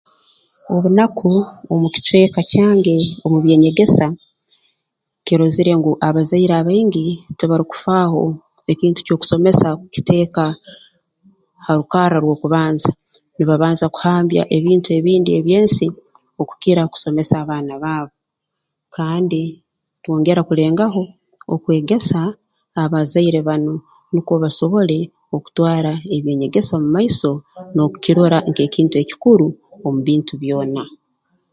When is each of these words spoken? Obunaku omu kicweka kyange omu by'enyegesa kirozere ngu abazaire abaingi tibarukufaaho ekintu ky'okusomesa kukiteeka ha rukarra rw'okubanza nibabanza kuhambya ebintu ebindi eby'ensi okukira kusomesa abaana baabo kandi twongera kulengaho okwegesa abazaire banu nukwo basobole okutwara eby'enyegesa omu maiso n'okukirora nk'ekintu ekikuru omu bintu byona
Obunaku 0.75 1.31
omu 1.73 1.85
kicweka 1.93 2.41
kyange 2.51 2.95
omu 3.25 3.37
by'enyegesa 3.43 4.05
kirozere 5.25 5.71
ngu 5.79 5.91
abazaire 6.07 6.53
abaingi 6.57 7.05
tibarukufaaho 7.37 8.23
ekintu 8.71 8.99
ky'okusomesa 9.05 9.67
kukiteeka 9.79 10.45
ha 11.65 11.71
rukarra 11.79 12.17
rw'okubanza 12.21 12.91
nibabanza 13.35 13.85
kuhambya 13.95 14.43
ebintu 14.57 14.89
ebindi 14.97 15.29
eby'ensi 15.39 15.85
okukira 16.41 16.81
kusomesa 16.91 17.33
abaana 17.41 17.73
baabo 17.83 18.13
kandi 18.95 19.41
twongera 20.03 20.41
kulengaho 20.47 21.01
okwegesa 21.53 22.21
abazaire 22.83 23.39
banu 23.47 23.73
nukwo 24.11 24.33
basobole 24.43 24.99
okutwara 25.35 25.93
eby'enyegesa 26.15 26.71
omu 26.77 26.89
maiso 26.95 27.31
n'okukirora 27.73 28.37
nk'ekintu 28.49 28.95
ekikuru 29.03 29.47
omu 29.87 29.99
bintu 30.07 30.33
byona 30.41 30.83